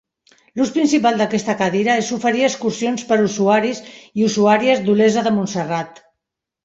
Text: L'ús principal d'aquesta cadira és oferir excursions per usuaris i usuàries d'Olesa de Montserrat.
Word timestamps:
L'ús 0.59 0.69
principal 0.77 1.19
d'aquesta 1.21 1.55
cadira 1.59 1.97
és 2.03 2.09
oferir 2.17 2.41
excursions 2.47 3.03
per 3.11 3.19
usuaris 3.29 3.83
i 4.23 4.27
usuàries 4.31 4.83
d'Olesa 4.89 5.29
de 5.29 5.35
Montserrat. 5.37 6.03